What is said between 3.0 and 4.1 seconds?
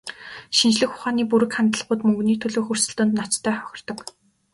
ноцтой хохирдог.